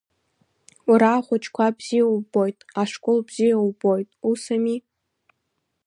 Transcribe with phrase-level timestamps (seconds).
[0.89, 4.77] Уара ахәыҷқәа бзиа иубоит, ашкол бзиа иубоит, усами?